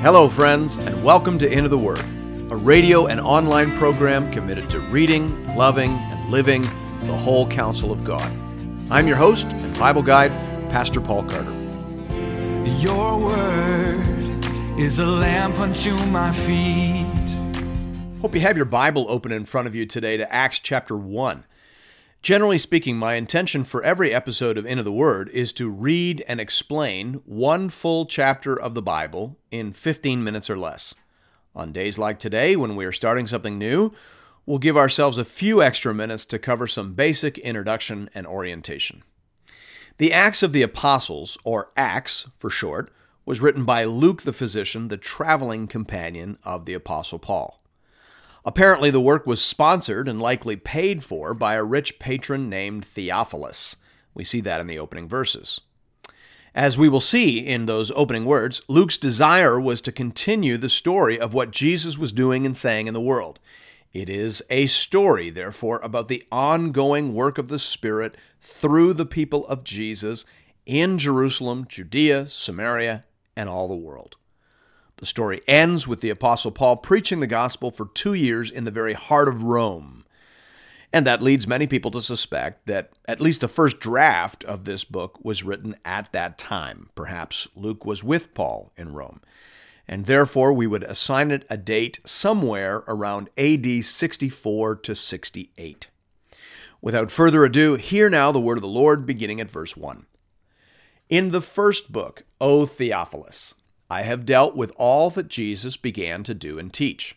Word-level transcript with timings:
Hello, 0.00 0.28
friends, 0.28 0.76
and 0.76 1.02
welcome 1.02 1.40
to 1.40 1.52
Into 1.52 1.68
the 1.68 1.76
Word, 1.76 1.98
a 2.50 2.56
radio 2.56 3.06
and 3.08 3.18
online 3.18 3.76
program 3.78 4.30
committed 4.30 4.70
to 4.70 4.78
reading, 4.78 5.56
loving, 5.56 5.90
and 5.90 6.30
living 6.30 6.62
the 6.62 7.16
whole 7.16 7.48
counsel 7.48 7.90
of 7.90 8.04
God. 8.04 8.32
I'm 8.92 9.08
your 9.08 9.16
host 9.16 9.48
and 9.48 9.76
Bible 9.76 10.02
guide, 10.02 10.30
Pastor 10.70 11.00
Paul 11.00 11.24
Carter. 11.24 11.52
Your 12.78 13.18
word 13.18 14.44
is 14.78 15.00
a 15.00 15.04
lamp 15.04 15.58
unto 15.58 15.96
my 16.06 16.30
feet. 16.30 18.20
Hope 18.20 18.36
you 18.36 18.40
have 18.42 18.56
your 18.56 18.66
Bible 18.66 19.06
open 19.08 19.32
in 19.32 19.44
front 19.44 19.66
of 19.66 19.74
you 19.74 19.84
today 19.84 20.16
to 20.16 20.32
Acts 20.32 20.60
chapter 20.60 20.96
1. 20.96 21.42
Generally 22.20 22.58
speaking, 22.58 22.96
my 22.96 23.14
intention 23.14 23.62
for 23.62 23.82
every 23.82 24.12
episode 24.12 24.58
of 24.58 24.66
Into 24.66 24.82
the 24.82 24.92
Word 24.92 25.30
is 25.30 25.52
to 25.52 25.70
read 25.70 26.24
and 26.26 26.40
explain 26.40 27.14
one 27.24 27.68
full 27.68 28.06
chapter 28.06 28.58
of 28.58 28.74
the 28.74 28.82
Bible 28.82 29.38
in 29.52 29.72
15 29.72 30.24
minutes 30.24 30.50
or 30.50 30.58
less. 30.58 30.94
On 31.54 31.72
days 31.72 31.96
like 31.96 32.18
today, 32.18 32.56
when 32.56 32.74
we 32.74 32.84
are 32.84 32.92
starting 32.92 33.28
something 33.28 33.56
new, 33.56 33.92
we'll 34.46 34.58
give 34.58 34.76
ourselves 34.76 35.16
a 35.16 35.24
few 35.24 35.62
extra 35.62 35.94
minutes 35.94 36.26
to 36.26 36.40
cover 36.40 36.66
some 36.66 36.94
basic 36.94 37.38
introduction 37.38 38.10
and 38.14 38.26
orientation. 38.26 39.04
The 39.98 40.12
Acts 40.12 40.42
of 40.42 40.52
the 40.52 40.62
Apostles, 40.62 41.38
or 41.44 41.70
Acts 41.76 42.28
for 42.36 42.50
short, 42.50 42.92
was 43.24 43.40
written 43.40 43.64
by 43.64 43.84
Luke 43.84 44.22
the 44.22 44.32
physician, 44.32 44.88
the 44.88 44.96
traveling 44.96 45.68
companion 45.68 46.36
of 46.44 46.64
the 46.64 46.74
Apostle 46.74 47.20
Paul. 47.20 47.57
Apparently, 48.44 48.90
the 48.90 49.00
work 49.00 49.26
was 49.26 49.44
sponsored 49.44 50.08
and 50.08 50.20
likely 50.20 50.56
paid 50.56 51.02
for 51.02 51.34
by 51.34 51.54
a 51.54 51.64
rich 51.64 51.98
patron 51.98 52.48
named 52.48 52.84
Theophilus. 52.84 53.76
We 54.14 54.24
see 54.24 54.40
that 54.40 54.60
in 54.60 54.66
the 54.66 54.78
opening 54.78 55.08
verses. 55.08 55.60
As 56.54 56.78
we 56.78 56.88
will 56.88 57.00
see 57.00 57.38
in 57.38 57.66
those 57.66 57.92
opening 57.94 58.24
words, 58.24 58.62
Luke's 58.68 58.96
desire 58.96 59.60
was 59.60 59.80
to 59.82 59.92
continue 59.92 60.56
the 60.56 60.68
story 60.68 61.20
of 61.20 61.34
what 61.34 61.50
Jesus 61.50 61.98
was 61.98 62.10
doing 62.10 62.46
and 62.46 62.56
saying 62.56 62.86
in 62.86 62.94
the 62.94 63.00
world. 63.00 63.38
It 63.92 64.10
is 64.10 64.42
a 64.50 64.66
story, 64.66 65.30
therefore, 65.30 65.78
about 65.82 66.08
the 66.08 66.24
ongoing 66.30 67.14
work 67.14 67.38
of 67.38 67.48
the 67.48 67.58
Spirit 67.58 68.16
through 68.40 68.94
the 68.94 69.06
people 69.06 69.46
of 69.46 69.64
Jesus 69.64 70.24
in 70.66 70.98
Jerusalem, 70.98 71.66
Judea, 71.68 72.26
Samaria, 72.26 73.04
and 73.36 73.48
all 73.48 73.68
the 73.68 73.74
world. 73.74 74.16
The 74.98 75.06
story 75.06 75.40
ends 75.46 75.86
with 75.86 76.00
the 76.00 76.10
Apostle 76.10 76.50
Paul 76.50 76.76
preaching 76.76 77.20
the 77.20 77.28
gospel 77.28 77.70
for 77.70 77.86
two 77.94 78.14
years 78.14 78.50
in 78.50 78.64
the 78.64 78.72
very 78.72 78.94
heart 78.94 79.28
of 79.28 79.44
Rome. 79.44 80.04
And 80.92 81.06
that 81.06 81.22
leads 81.22 81.46
many 81.46 81.68
people 81.68 81.92
to 81.92 82.00
suspect 82.00 82.66
that 82.66 82.90
at 83.06 83.20
least 83.20 83.40
the 83.40 83.46
first 83.46 83.78
draft 83.78 84.42
of 84.44 84.64
this 84.64 84.82
book 84.82 85.22
was 85.22 85.44
written 85.44 85.76
at 85.84 86.10
that 86.12 86.36
time. 86.36 86.90
Perhaps 86.96 87.46
Luke 87.54 87.84
was 87.84 88.02
with 88.02 88.34
Paul 88.34 88.72
in 88.76 88.92
Rome. 88.92 89.20
And 89.86 90.06
therefore, 90.06 90.52
we 90.52 90.66
would 90.66 90.82
assign 90.82 91.30
it 91.30 91.46
a 91.48 91.56
date 91.56 92.00
somewhere 92.04 92.82
around 92.88 93.30
AD 93.38 93.84
64 93.84 94.76
to 94.76 94.94
68. 94.96 95.88
Without 96.80 97.10
further 97.10 97.44
ado, 97.44 97.76
hear 97.76 98.10
now 98.10 98.32
the 98.32 98.40
word 98.40 98.58
of 98.58 98.62
the 98.62 98.68
Lord 98.68 99.06
beginning 99.06 99.40
at 99.40 99.50
verse 99.50 99.76
1. 99.76 100.06
In 101.08 101.30
the 101.30 101.40
first 101.40 101.92
book, 101.92 102.24
O 102.40 102.66
Theophilus, 102.66 103.54
I 103.90 104.02
have 104.02 104.26
dealt 104.26 104.54
with 104.54 104.72
all 104.76 105.08
that 105.10 105.28
Jesus 105.28 105.76
began 105.76 106.22
to 106.24 106.34
do 106.34 106.58
and 106.58 106.72
teach, 106.72 107.16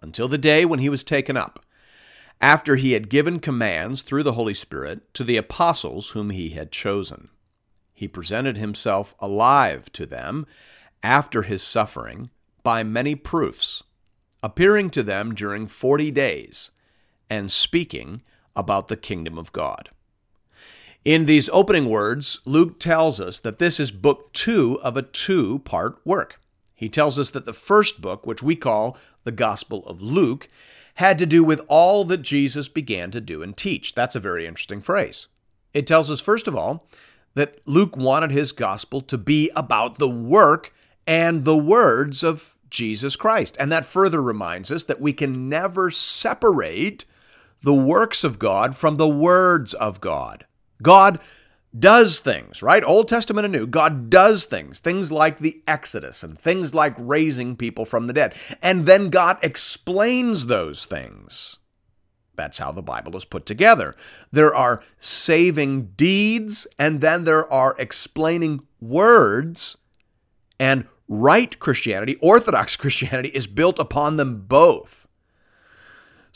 until 0.00 0.28
the 0.28 0.38
day 0.38 0.64
when 0.64 0.78
he 0.78 0.88
was 0.88 1.02
taken 1.02 1.36
up, 1.36 1.64
after 2.40 2.76
he 2.76 2.92
had 2.92 3.08
given 3.08 3.40
commands 3.40 4.02
through 4.02 4.22
the 4.22 4.32
Holy 4.32 4.54
Spirit 4.54 5.12
to 5.14 5.24
the 5.24 5.36
apostles 5.36 6.10
whom 6.10 6.30
he 6.30 6.50
had 6.50 6.70
chosen. 6.70 7.30
He 7.92 8.06
presented 8.06 8.56
himself 8.56 9.14
alive 9.18 9.90
to 9.92 10.06
them 10.06 10.46
after 11.02 11.42
his 11.42 11.62
suffering 11.62 12.30
by 12.62 12.82
many 12.82 13.14
proofs, 13.14 13.82
appearing 14.42 14.90
to 14.90 15.02
them 15.02 15.34
during 15.34 15.66
forty 15.66 16.10
days, 16.10 16.70
and 17.30 17.50
speaking 17.50 18.22
about 18.54 18.88
the 18.88 18.96
kingdom 18.96 19.38
of 19.38 19.52
God. 19.52 19.90
In 21.04 21.26
these 21.26 21.50
opening 21.50 21.90
words, 21.90 22.40
Luke 22.46 22.80
tells 22.80 23.20
us 23.20 23.38
that 23.40 23.58
this 23.58 23.78
is 23.78 23.90
book 23.90 24.32
two 24.32 24.80
of 24.82 24.96
a 24.96 25.02
two 25.02 25.58
part 25.58 26.00
work. 26.02 26.40
He 26.74 26.88
tells 26.88 27.18
us 27.18 27.30
that 27.32 27.44
the 27.44 27.52
first 27.52 28.00
book, 28.00 28.26
which 28.26 28.42
we 28.42 28.56
call 28.56 28.96
the 29.24 29.32
Gospel 29.32 29.86
of 29.86 30.00
Luke, 30.00 30.48
had 30.94 31.18
to 31.18 31.26
do 31.26 31.44
with 31.44 31.60
all 31.68 32.04
that 32.04 32.22
Jesus 32.22 32.68
began 32.68 33.10
to 33.10 33.20
do 33.20 33.42
and 33.42 33.54
teach. 33.54 33.94
That's 33.94 34.16
a 34.16 34.20
very 34.20 34.46
interesting 34.46 34.80
phrase. 34.80 35.26
It 35.74 35.86
tells 35.86 36.10
us, 36.10 36.20
first 36.20 36.48
of 36.48 36.56
all, 36.56 36.86
that 37.34 37.58
Luke 37.66 37.98
wanted 37.98 38.30
his 38.30 38.52
gospel 38.52 39.02
to 39.02 39.18
be 39.18 39.50
about 39.54 39.98
the 39.98 40.08
work 40.08 40.72
and 41.06 41.44
the 41.44 41.56
words 41.56 42.22
of 42.22 42.56
Jesus 42.70 43.14
Christ. 43.14 43.58
And 43.60 43.70
that 43.70 43.84
further 43.84 44.22
reminds 44.22 44.72
us 44.72 44.84
that 44.84 45.02
we 45.02 45.12
can 45.12 45.50
never 45.50 45.90
separate 45.90 47.04
the 47.60 47.74
works 47.74 48.24
of 48.24 48.38
God 48.38 48.74
from 48.74 48.96
the 48.96 49.08
words 49.08 49.74
of 49.74 50.00
God. 50.00 50.46
God 50.84 51.18
does 51.76 52.20
things, 52.20 52.62
right? 52.62 52.84
Old 52.84 53.08
Testament 53.08 53.44
and 53.44 53.52
New. 53.52 53.66
God 53.66 54.08
does 54.08 54.44
things, 54.44 54.78
things 54.78 55.10
like 55.10 55.38
the 55.38 55.60
Exodus 55.66 56.22
and 56.22 56.38
things 56.38 56.72
like 56.74 56.94
raising 56.96 57.56
people 57.56 57.84
from 57.84 58.06
the 58.06 58.12
dead. 58.12 58.34
And 58.62 58.86
then 58.86 59.10
God 59.10 59.38
explains 59.42 60.46
those 60.46 60.86
things. 60.86 61.58
That's 62.36 62.58
how 62.58 62.72
the 62.72 62.82
Bible 62.82 63.16
is 63.16 63.24
put 63.24 63.46
together. 63.46 63.94
There 64.32 64.54
are 64.54 64.82
saving 64.98 65.92
deeds, 65.96 66.66
and 66.78 67.00
then 67.00 67.24
there 67.24 67.52
are 67.52 67.76
explaining 67.78 68.66
words. 68.80 69.76
And 70.58 70.86
right 71.08 71.58
Christianity, 71.58 72.16
Orthodox 72.16 72.76
Christianity, 72.84 73.30
is 73.30 73.46
built 73.46 73.78
upon 73.78 74.16
them 74.16 74.44
both. 74.46 75.03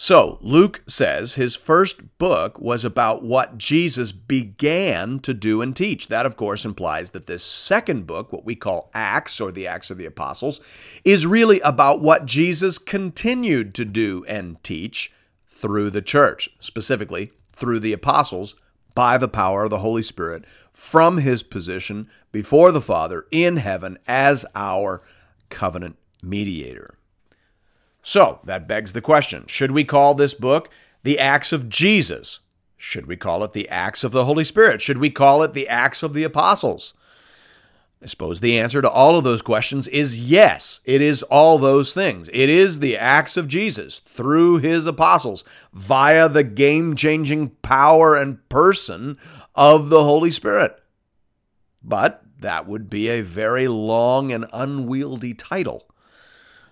So, 0.01 0.39
Luke 0.43 0.85
says 0.87 1.35
his 1.35 1.57
first 1.57 2.19
book 2.19 2.61
was 2.61 2.85
about 2.85 3.25
what 3.25 3.59
Jesus 3.59 4.13
began 4.13 5.19
to 5.19 5.35
do 5.35 5.61
and 5.61 5.75
teach. 5.75 6.07
That, 6.07 6.25
of 6.25 6.37
course, 6.37 6.65
implies 6.65 7.11
that 7.11 7.27
this 7.27 7.43
second 7.43 8.07
book, 8.07 8.33
what 8.33 8.45
we 8.45 8.55
call 8.55 8.93
Acts 8.95 9.41
or 9.41 9.51
the 9.51 9.67
Acts 9.67 9.91
of 9.91 9.99
the 9.99 10.07
Apostles, 10.07 10.61
is 11.05 11.27
really 11.27 11.59
about 11.63 12.01
what 12.01 12.27
Jesus 12.27 12.79
continued 12.79 13.75
to 13.75 13.85
do 13.85 14.25
and 14.29 14.63
teach 14.63 15.11
through 15.49 15.91
the 15.91 16.01
church, 16.01 16.49
specifically 16.61 17.33
through 17.53 17.81
the 17.81 17.93
apostles 17.93 18.55
by 18.95 19.19
the 19.19 19.27
power 19.27 19.65
of 19.65 19.71
the 19.71 19.81
Holy 19.81 20.05
Spirit 20.05 20.45
from 20.73 21.19
his 21.19 21.43
position 21.43 22.09
before 22.31 22.71
the 22.71 22.81
Father 22.81 23.27
in 23.33 23.57
heaven 23.57 23.99
as 24.07 24.47
our 24.55 25.03
covenant 25.51 25.97
mediator. 26.23 26.98
So 28.09 28.41
that 28.45 28.67
begs 28.67 28.95
the 28.95 29.03
question 29.03 29.45
should 29.49 29.71
we 29.71 29.85
call 29.85 30.15
this 30.15 30.33
book 30.33 30.71
the 31.03 31.19
Acts 31.19 31.53
of 31.53 31.69
Jesus? 31.69 32.41
Should 32.79 33.05
we 33.05 33.19
call 33.19 33.45
it 33.45 33.53
the 33.53 33.69
Acts 33.69 34.03
of 34.03 34.13
the 34.13 34.25
Holy 34.25 34.45
Spirit? 34.45 34.81
Should 34.81 34.97
we 34.97 35.11
call 35.11 35.43
it 35.43 35.53
the 35.53 35.69
Acts 35.69 36.03
of 36.03 36.15
the 36.15 36.25
Apostles? 36.25 36.95
I 38.03 38.07
suppose 38.07 38.41
the 38.41 38.59
answer 38.59 38.81
to 38.81 38.89
all 38.89 39.19
of 39.19 39.25
those 39.25 39.43
questions 39.43 39.89
is 39.89 40.31
yes. 40.31 40.81
It 40.87 41.03
is 41.03 41.23
all 41.25 41.59
those 41.59 41.93
things. 41.93 42.31
It 42.33 42.49
is 42.49 42.81
the 42.81 42.97
acts 42.97 43.37
of 43.37 43.47
Jesus 43.47 43.99
through 43.99 44.59
his 44.59 44.87
apostles 44.87 45.45
via 45.75 46.31
the 46.31 46.45
game 46.45 46.97
changing 46.97 47.51
power 47.61 48.17
and 48.17 48.49
person 48.49 49.19
of 49.55 49.91
the 49.91 50.05
Holy 50.05 50.31
Spirit. 50.31 50.81
But 51.83 52.23
that 52.39 52.67
would 52.67 52.89
be 52.89 53.09
a 53.09 53.21
very 53.21 53.69
long 53.69 54.33
and 54.33 54.47
unwieldy 54.51 55.35
title. 55.35 55.88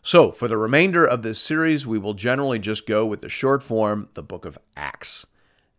So, 0.06 0.30
for 0.30 0.46
the 0.46 0.56
remainder 0.56 1.04
of 1.04 1.22
this 1.22 1.40
series, 1.40 1.84
we 1.84 1.98
will 1.98 2.14
generally 2.14 2.60
just 2.60 2.86
go 2.86 3.04
with 3.04 3.22
the 3.22 3.28
short 3.28 3.60
form, 3.60 4.08
the 4.14 4.22
book 4.22 4.44
of 4.44 4.56
Acts. 4.76 5.26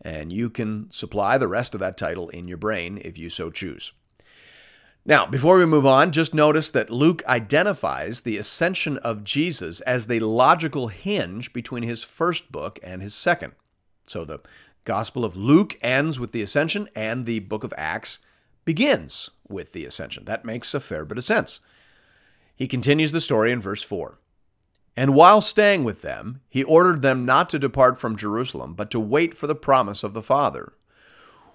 And 0.02 0.34
you 0.34 0.50
can 0.50 0.92
supply 0.92 1.38
the 1.38 1.48
rest 1.48 1.74
of 1.74 1.80
that 1.80 1.96
title 1.96 2.28
in 2.28 2.46
your 2.46 2.58
brain 2.58 3.00
if 3.06 3.18
you 3.18 3.30
so 3.30 3.50
choose. 3.50 3.94
Now, 5.06 5.28
before 5.28 5.58
we 5.58 5.66
move 5.66 5.86
on, 5.86 6.12
just 6.12 6.34
notice 6.34 6.70
that 6.72 6.90
Luke 6.90 7.24
identifies 7.26 8.20
the 8.20 8.38
ascension 8.38 8.98
of 8.98 9.24
Jesus 9.24 9.80
as 9.80 10.08
the 10.08 10.20
logical 10.20 10.90
hinge 10.90 11.54
between 11.54 11.84
his 11.84 12.04
first 12.04 12.52
book 12.52 12.80
and 12.84 13.02
his 13.02 13.16
second. 13.16 13.54
So 14.08 14.26
the 14.26 14.42
Gospel 14.84 15.24
of 15.24 15.38
Luke 15.38 15.78
ends 15.82 16.20
with 16.20 16.34
the 16.34 16.42
ascension, 16.42 16.90
and 16.94 17.26
the 17.26 17.40
book 17.40 17.64
of 17.64 17.74
Acts 17.78 18.20
begins 18.66 19.30
with 19.48 19.72
the 19.72 19.86
ascension. 19.86 20.26
That 20.26 20.44
makes 20.44 20.74
a 20.74 20.82
fair 20.82 21.06
bit 21.06 21.18
of 21.18 21.24
sense. 21.24 21.62
He 22.58 22.68
continues 22.68 23.12
the 23.12 23.22
story 23.22 23.52
in 23.52 23.62
verse 23.62 23.84
4. 23.84 24.20
And 24.98 25.14
while 25.14 25.42
staying 25.42 25.84
with 25.84 26.02
them, 26.02 26.42
he 26.50 26.64
ordered 26.64 27.04
them 27.04 27.24
not 27.24 27.52
to 27.52 27.60
depart 27.60 28.00
from 28.00 28.18
Jerusalem, 28.18 28.74
but 28.74 28.90
to 28.90 29.00
wait 29.00 29.36
for 29.36 29.46
the 29.46 29.54
promise 29.54 30.02
of 30.02 30.14
the 30.14 30.24
Father, 30.24 30.74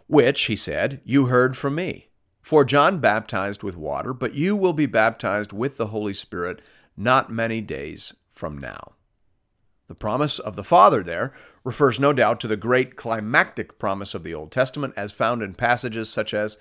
which, 0.07 0.43
he 0.43 0.55
said, 0.55 1.01
you 1.05 1.27
heard 1.27 1.57
from 1.57 1.75
me. 1.75 2.07
For 2.41 2.65
John 2.65 3.01
baptized 3.01 3.65
with 3.65 3.77
water, 3.77 4.15
but 4.15 4.35
you 4.35 4.55
will 4.55 4.73
be 4.73 4.87
baptized 4.87 5.53
with 5.53 5.77
the 5.77 5.89
Holy 5.89 6.15
Spirit 6.15 6.63
not 6.97 7.33
many 7.33 7.61
days 7.61 8.15
from 8.31 8.57
now. 8.57 8.93
The 9.89 9.97
promise 9.97 10.39
of 10.39 10.55
the 10.55 10.65
Father 10.65 11.03
there 11.03 11.33
refers 11.65 11.99
no 11.99 12.13
doubt 12.13 12.39
to 12.41 12.49
the 12.49 12.57
great 12.57 12.95
climactic 12.95 13.77
promise 13.77 14.15
of 14.15 14.23
the 14.23 14.35
Old 14.35 14.53
Testament 14.53 14.95
as 14.97 15.11
found 15.11 15.43
in 15.43 15.55
passages 15.55 16.09
such 16.09 16.33
as 16.33 16.59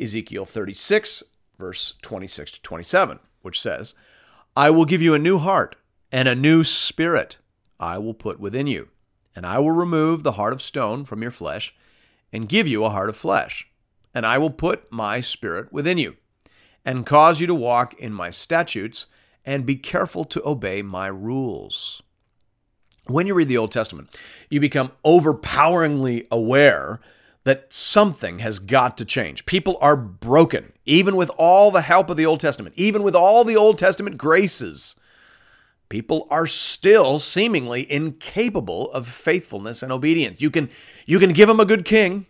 Ezekiel 0.00 0.46
36, 0.46 1.22
verse 1.58 1.94
26 2.00 2.52
to 2.52 2.62
27 2.62 3.18
which 3.42 3.60
says, 3.60 3.94
I 4.56 4.70
will 4.70 4.84
give 4.84 5.02
you 5.02 5.14
a 5.14 5.18
new 5.18 5.38
heart, 5.38 5.76
and 6.10 6.28
a 6.28 6.34
new 6.34 6.64
spirit 6.64 7.38
I 7.78 7.98
will 7.98 8.14
put 8.14 8.40
within 8.40 8.66
you. 8.66 8.88
And 9.34 9.46
I 9.46 9.58
will 9.58 9.70
remove 9.70 10.22
the 10.22 10.32
heart 10.32 10.52
of 10.52 10.60
stone 10.60 11.04
from 11.04 11.22
your 11.22 11.30
flesh, 11.30 11.74
and 12.32 12.48
give 12.48 12.66
you 12.66 12.84
a 12.84 12.90
heart 12.90 13.08
of 13.08 13.16
flesh. 13.16 13.68
And 14.14 14.26
I 14.26 14.38
will 14.38 14.50
put 14.50 14.92
my 14.92 15.20
spirit 15.20 15.72
within 15.72 15.98
you, 15.98 16.16
and 16.84 17.06
cause 17.06 17.40
you 17.40 17.46
to 17.46 17.54
walk 17.54 17.94
in 17.94 18.12
my 18.12 18.30
statutes, 18.30 19.06
and 19.44 19.66
be 19.66 19.76
careful 19.76 20.24
to 20.26 20.46
obey 20.46 20.82
my 20.82 21.06
rules. 21.06 22.02
When 23.06 23.26
you 23.26 23.34
read 23.34 23.48
the 23.48 23.58
Old 23.58 23.72
Testament, 23.72 24.10
you 24.50 24.60
become 24.60 24.92
overpoweringly 25.04 26.28
aware 26.30 27.00
that 27.44 27.72
something 27.72 28.38
has 28.38 28.58
got 28.58 28.96
to 28.98 29.04
change. 29.04 29.46
People 29.46 29.76
are 29.80 29.96
broken, 29.96 30.72
even 30.84 31.16
with 31.16 31.30
all 31.30 31.70
the 31.70 31.80
help 31.82 32.08
of 32.08 32.16
the 32.16 32.26
Old 32.26 32.40
Testament, 32.40 32.74
even 32.78 33.02
with 33.02 33.16
all 33.16 33.44
the 33.44 33.56
Old 33.56 33.78
Testament 33.78 34.16
graces. 34.16 34.94
People 35.88 36.26
are 36.30 36.46
still 36.46 37.18
seemingly 37.18 37.90
incapable 37.90 38.90
of 38.92 39.06
faithfulness 39.06 39.82
and 39.82 39.92
obedience. 39.92 40.40
You 40.40 40.50
can 40.50 40.70
you 41.04 41.18
can 41.18 41.32
give 41.32 41.48
them 41.48 41.60
a 41.60 41.66
good 41.66 41.84
king, 41.84 42.26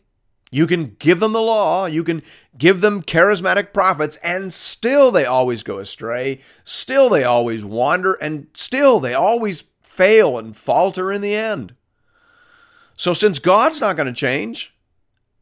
you 0.50 0.66
can 0.66 0.96
give 0.98 1.20
them 1.20 1.32
the 1.32 1.40
law, 1.40 1.86
you 1.86 2.02
can 2.02 2.22
give 2.58 2.80
them 2.80 3.02
charismatic 3.02 3.72
prophets 3.72 4.16
and 4.16 4.52
still 4.52 5.12
they 5.12 5.24
always 5.24 5.62
go 5.62 5.78
astray, 5.78 6.40
still 6.64 7.08
they 7.08 7.22
always 7.22 7.64
wander 7.64 8.14
and 8.14 8.48
still 8.54 8.98
they 8.98 9.14
always 9.14 9.64
fail 9.82 10.38
and 10.38 10.56
falter 10.56 11.12
in 11.12 11.20
the 11.20 11.34
end. 11.34 11.74
So 12.96 13.12
since 13.12 13.38
God's 13.38 13.80
not 13.80 13.96
going 13.96 14.06
to 14.06 14.12
change, 14.12 14.71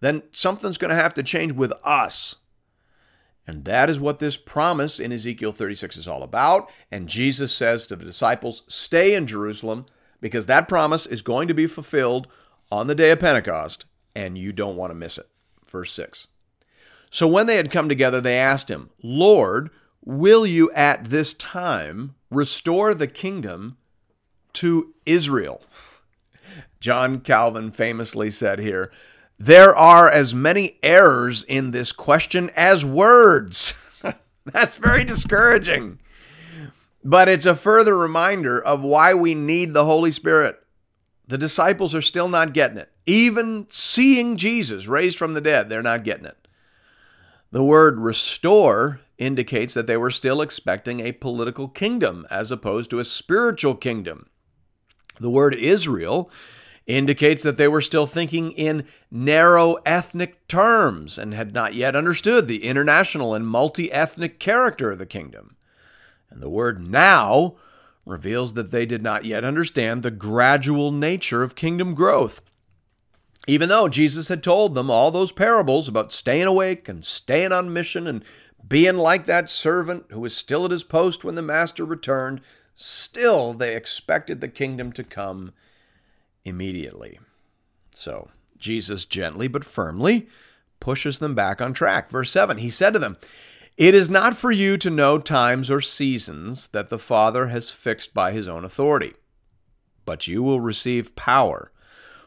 then 0.00 0.23
something's 0.32 0.79
going 0.79 0.91
to 0.91 1.02
have 1.02 1.14
to 1.14 1.23
change 1.23 1.52
with 1.52 1.73
us. 1.85 2.37
And 3.47 3.64
that 3.64 3.91
is 3.91 3.99
what 3.99 4.19
this 4.19 4.37
promise 4.37 5.00
in 5.00 5.12
Ezekiel 5.12 5.52
36 5.52 5.97
is 5.97 6.08
all 6.08 6.23
about. 6.23 6.70
And 6.91 7.08
Jesus 7.08 7.55
says 7.55 7.87
to 7.87 7.97
the 7.97 8.05
disciples, 8.05 8.62
Stay 8.69 9.14
in 9.14 9.26
Jerusalem 9.26 9.87
because 10.20 10.47
that 10.47 10.69
promise 10.69 11.06
is 11.06 11.23
going 11.23 11.49
to 11.49 11.55
be 11.55 11.67
fulfilled 11.67 12.29
on 12.70 12.87
the 12.87 12.94
day 12.94 13.11
of 13.11 13.20
Pentecost, 13.20 13.87
and 14.14 14.38
you 14.38 14.52
don't 14.52 14.76
want 14.76 14.91
to 14.91 14.94
miss 14.94 15.19
it. 15.19 15.29
Verse 15.67 15.93
6. 15.93 16.29
So 17.11 17.26
when 17.26 17.47
they 17.47 17.56
had 17.56 17.73
come 17.73 17.88
together, 17.88 18.20
they 18.20 18.38
asked 18.38 18.70
him, 18.70 18.91
Lord, 19.02 19.70
will 20.05 20.47
you 20.47 20.70
at 20.73 21.06
this 21.06 21.35
time 21.35 22.14
restore 22.31 22.94
the 22.94 23.08
kingdom 23.08 23.76
to 24.55 24.94
Israel? 25.05 25.62
John 26.79 27.20
Calvin 27.20 27.73
famously 27.73 28.31
said 28.31 28.58
here, 28.58 28.93
there 29.41 29.75
are 29.75 30.11
as 30.11 30.35
many 30.35 30.79
errors 30.83 31.45
in 31.45 31.71
this 31.71 31.93
question 31.93 32.51
as 32.55 32.85
words. 32.85 33.73
That's 34.45 34.77
very 34.77 35.03
discouraging. 35.03 35.99
But 37.03 37.27
it's 37.31 37.47
a 37.47 37.55
further 37.55 37.97
reminder 37.97 38.63
of 38.63 38.85
why 38.85 39.15
we 39.15 39.35
need 39.35 39.73
the 39.73 39.87
Holy 39.87 40.13
Spirit. 40.13 40.63
The 41.27 41.39
disciples 41.39 41.95
are 41.95 42.03
still 42.03 42.29
not 42.29 42.53
getting 42.53 42.77
it. 42.77 42.93
Even 43.07 43.67
seeing 43.71 44.37
Jesus 44.37 44.87
raised 44.87 45.17
from 45.17 45.33
the 45.33 45.41
dead, 45.41 45.71
they're 45.71 45.81
not 45.81 46.05
getting 46.05 46.27
it. 46.27 46.47
The 47.51 47.65
word 47.65 47.99
restore 47.99 49.01
indicates 49.17 49.73
that 49.73 49.87
they 49.87 49.97
were 49.97 50.11
still 50.11 50.43
expecting 50.43 51.01
a 51.01 51.13
political 51.13 51.67
kingdom 51.67 52.27
as 52.31 52.51
opposed 52.51 52.91
to 52.91 52.99
a 52.99 53.05
spiritual 53.05 53.75
kingdom. 53.75 54.29
The 55.19 55.31
word 55.31 55.55
Israel 55.55 56.31
indicates 56.87 57.43
that 57.43 57.56
they 57.56 57.69
were 57.69 57.81
still 57.81 58.06
thinking 58.06 58.53
in 58.53 58.85
narrow 59.11 59.75
ethnic 59.87 60.47
terms 60.49 61.19
and 61.19 61.35
had 61.35 61.53
not 61.53 61.75
yet 61.75 61.94
understood 61.94 62.49
the 62.49 62.65
international 62.65 63.35
and 63.35 63.47
multi 63.47 63.93
ethnic 63.93 64.38
character 64.38 64.91
of 64.91 64.99
the 64.99 65.06
kingdom. 65.06 65.56
And 66.31 66.43
the 66.43 66.49
word 66.49 66.87
now 66.87 67.56
reveals 68.06 68.55
that 68.55 68.71
they 68.71 68.87
did 68.87 69.03
not 69.03 69.25
yet 69.25 69.44
understand 69.44 70.03
the 70.03 70.11
gradual 70.11 70.91
nature 70.91 71.43
of 71.43 71.55
kingdom 71.55 71.94
growth. 71.94 72.41
Even 73.47 73.69
though 73.69 73.88
Jesus 73.88 74.29
had 74.29 74.43
told 74.43 74.75
them 74.75 74.91
all 74.91 75.11
those 75.11 75.33
parables 75.33 75.88
about 75.88 76.12
staying 76.12 76.44
awake 76.44 76.88
and 76.88 77.05
staying 77.05 77.53
on 77.53 77.73
mission 77.73 78.06
and 78.06 78.25
being 78.67 78.97
like 78.97 79.25
that 79.26 79.49
servant 79.49 80.05
who 80.11 80.21
was 80.21 80.37
still 80.37 80.65
at 80.65 80.71
his 80.71 80.85
post 80.85 81.25
when 81.25 81.35
the 81.35 81.43
master 81.43 81.85
returned, 81.85 82.41
still 82.75 83.53
they 83.53 83.75
expected 83.75 84.41
the 84.41 84.49
kingdom 84.49 84.93
to 84.93 85.03
come 85.03 85.53
immediately. 86.50 87.19
So 87.93 88.29
Jesus 88.58 89.06
gently 89.06 89.49
but 89.49 89.64
firmly 89.64 90.29
pushes 90.81 91.19
them 91.19 91.35
back 91.35 91.61
on 91.61 91.73
track. 91.73 92.11
Verse 92.11 92.31
7 92.31 92.58
He 92.58 92.70
said 92.70 92.93
to 92.93 92.99
them, 92.99 93.17
It 93.76 93.94
is 93.94 94.11
not 94.11 94.37
for 94.37 94.50
you 94.50 94.76
to 94.79 94.91
know 94.91 95.19
times 95.19 95.70
or 95.70 95.81
seasons 95.81 96.69
that 96.69 96.88
the 96.88 96.99
Father 96.99 97.47
has 97.47 97.70
fixed 97.70 98.12
by 98.12 98.32
his 98.32 98.47
own 98.47 98.64
authority, 98.64 99.14
but 100.05 100.29
you 100.29 100.43
will 100.43 100.61
receive 100.61 101.17
power 101.17 101.73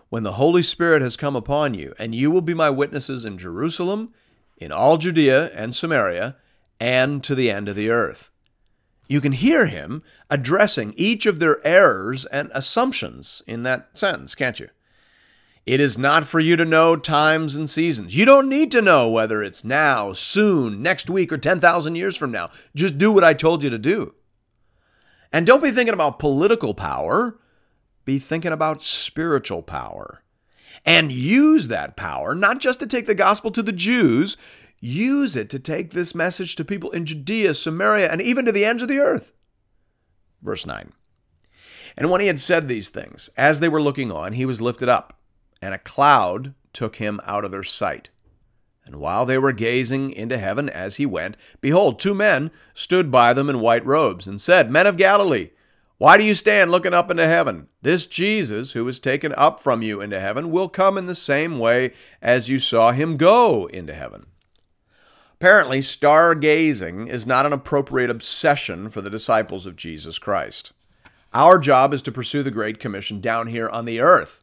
when 0.09 0.23
the 0.23 0.33
Holy 0.33 0.61
Spirit 0.61 1.01
has 1.01 1.17
come 1.17 1.35
upon 1.35 1.73
you, 1.73 1.93
and 1.97 2.13
you 2.13 2.29
will 2.29 2.41
be 2.41 2.53
my 2.53 2.69
witnesses 2.69 3.25
in 3.25 3.37
Jerusalem, 3.37 4.13
in 4.57 4.71
all 4.71 4.97
Judea 4.97 5.49
and 5.55 5.73
Samaria, 5.73 6.35
and 6.79 7.23
to 7.23 7.33
the 7.33 7.49
end 7.49 7.67
of 7.67 7.75
the 7.75 7.89
earth. 7.89 8.29
You 9.07 9.21
can 9.21 9.33
hear 9.33 9.65
him 9.65 10.03
addressing 10.29 10.93
each 10.95 11.25
of 11.25 11.39
their 11.39 11.65
errors 11.65 12.25
and 12.25 12.49
assumptions 12.53 13.41
in 13.45 13.63
that 13.63 13.89
sentence, 13.93 14.35
can't 14.35 14.59
you? 14.59 14.69
It 15.65 15.79
is 15.79 15.97
not 15.97 16.25
for 16.25 16.39
you 16.41 16.57
to 16.57 16.65
know 16.65 16.97
times 16.97 17.55
and 17.55 17.69
seasons. 17.69 18.15
You 18.15 18.25
don't 18.25 18.49
need 18.49 18.69
to 18.71 18.81
know 18.81 19.09
whether 19.09 19.41
it's 19.41 19.63
now, 19.63 20.11
soon, 20.11 20.81
next 20.81 21.09
week, 21.09 21.31
or 21.31 21.37
10,000 21.37 21.95
years 21.95 22.17
from 22.17 22.31
now. 22.31 22.49
Just 22.75 22.97
do 22.97 23.11
what 23.11 23.23
I 23.23 23.33
told 23.33 23.63
you 23.63 23.69
to 23.69 23.77
do. 23.77 24.13
And 25.31 25.47
don't 25.47 25.63
be 25.63 25.71
thinking 25.71 25.93
about 25.93 26.19
political 26.19 26.73
power, 26.73 27.39
be 28.03 28.19
thinking 28.19 28.51
about 28.51 28.83
spiritual 28.83 29.63
power. 29.63 30.23
And 30.85 31.13
use 31.13 31.69
that 31.69 31.95
power 31.95 32.35
not 32.35 32.59
just 32.59 32.81
to 32.81 32.87
take 32.87 33.05
the 33.05 33.15
gospel 33.15 33.49
to 33.51 33.61
the 33.61 33.71
Jews, 33.71 34.35
use 34.83 35.37
it 35.37 35.49
to 35.49 35.59
take 35.59 35.91
this 35.91 36.13
message 36.13 36.55
to 36.57 36.65
people 36.65 36.91
in 36.91 37.05
Judea, 37.05 37.53
Samaria, 37.53 38.11
and 38.11 38.21
even 38.21 38.43
to 38.45 38.51
the 38.51 38.65
ends 38.65 38.81
of 38.81 38.89
the 38.89 38.99
earth. 38.99 39.31
Verse 40.41 40.65
9. 40.65 40.91
And 41.95 42.11
when 42.11 42.19
he 42.19 42.27
had 42.27 42.39
said 42.39 42.67
these 42.67 42.89
things, 42.89 43.29
as 43.37 43.59
they 43.59 43.69
were 43.69 43.81
looking 43.81 44.11
on, 44.11 44.33
he 44.33 44.45
was 44.45 44.61
lifted 44.61 44.89
up, 44.89 45.17
and 45.61 45.73
a 45.73 45.79
cloud 45.79 46.53
took 46.73 46.97
him 46.97 47.21
out 47.25 47.45
of 47.45 47.51
their 47.51 47.63
sight. 47.63 48.09
And 48.85 48.97
while 48.97 49.25
they 49.25 49.37
were 49.37 49.53
gazing 49.53 50.11
into 50.11 50.37
heaven 50.37 50.67
as 50.67 50.97
he 50.97 51.05
went, 51.05 51.37
behold, 51.61 51.97
two 51.97 52.13
men 52.13 52.51
stood 52.73 53.09
by 53.09 53.33
them 53.33 53.49
in 53.49 53.61
white 53.61 53.85
robes, 53.85 54.27
and 54.27 54.41
said, 54.41 54.69
Men 54.69 54.87
of 54.87 54.97
Galilee, 54.97 55.51
why 55.97 56.17
do 56.17 56.25
you 56.25 56.35
stand 56.35 56.71
looking 56.71 56.93
up 56.93 57.09
into 57.09 57.25
heaven? 57.25 57.69
This 57.83 58.05
Jesus, 58.05 58.73
who 58.73 58.83
was 58.83 58.99
taken 58.99 59.33
up 59.37 59.61
from 59.61 59.81
you 59.81 60.01
into 60.01 60.19
heaven, 60.19 60.51
will 60.51 60.67
come 60.67 60.97
in 60.97 61.05
the 61.05 61.15
same 61.15 61.57
way 61.59 61.93
as 62.21 62.49
you 62.49 62.59
saw 62.59 62.91
him 62.91 63.15
go 63.15 63.67
into 63.67 63.93
heaven. 63.93 64.25
Apparently, 65.43 65.79
stargazing 65.79 67.09
is 67.09 67.27
not 67.27 67.45
an 67.45 67.51
appropriate 67.51 68.09
obsession 68.09 68.87
for 68.87 69.01
the 69.01 69.09
disciples 69.09 69.65
of 69.65 69.75
Jesus 69.75 70.17
Christ. 70.17 70.71
Our 71.33 71.59
job 71.59 71.93
is 71.93 72.01
to 72.03 72.13
pursue 72.13 72.43
the 72.43 72.49
Great 72.49 72.79
Commission 72.79 73.19
down 73.19 73.47
here 73.47 73.67
on 73.67 73.83
the 73.83 73.99
earth. 73.99 74.41